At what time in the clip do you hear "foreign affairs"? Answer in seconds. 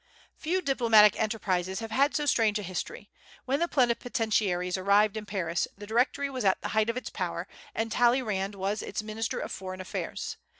9.51-10.37